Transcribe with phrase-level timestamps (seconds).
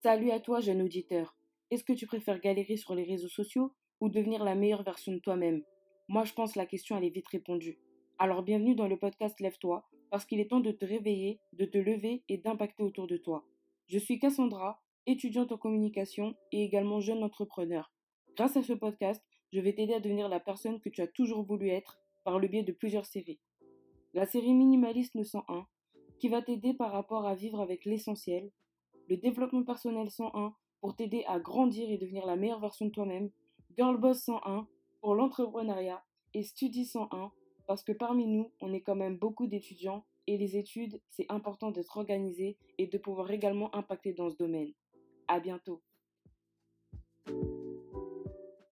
[0.00, 1.36] Salut à toi, jeune auditeur.
[1.72, 5.18] Est-ce que tu préfères galérer sur les réseaux sociaux ou devenir la meilleure version de
[5.18, 5.64] toi-même?
[6.06, 7.80] Moi, je pense la question, elle est vite répondue.
[8.16, 11.78] Alors, bienvenue dans le podcast Lève-toi, parce qu'il est temps de te réveiller, de te
[11.78, 13.44] lever et d'impacter autour de toi.
[13.88, 17.90] Je suis Cassandra, étudiante en communication et également jeune entrepreneur.
[18.36, 19.20] Grâce à ce podcast,
[19.52, 22.46] je vais t'aider à devenir la personne que tu as toujours voulu être par le
[22.46, 23.40] biais de plusieurs séries.
[24.14, 25.66] La série Minimaliste 101,
[26.20, 28.52] qui va t'aider par rapport à vivre avec l'essentiel,
[29.08, 33.30] le développement personnel 101 pour t'aider à grandir et devenir la meilleure version de toi-même,
[33.76, 34.66] Girl Boss 101
[35.00, 36.04] pour l'entrepreneuriat
[36.34, 37.32] et Study 101
[37.66, 41.70] parce que parmi nous, on est quand même beaucoup d'étudiants et les études, c'est important
[41.70, 44.72] d'être organisé et de pouvoir également impacter dans ce domaine.
[45.26, 45.82] À bientôt.